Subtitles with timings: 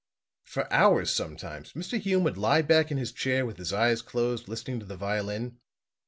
[0.45, 1.99] For hours, sometimes, Mr.
[1.99, 5.59] Hume would lie back in his chair with his eyes closed listening to the violin.